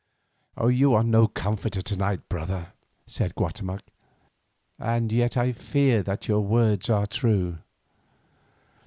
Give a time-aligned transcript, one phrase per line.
[0.59, 2.73] "You are no comforter to night, my brother,"
[3.05, 3.81] said Guatemoc,
[4.79, 7.59] "and yet I fear that your words are true.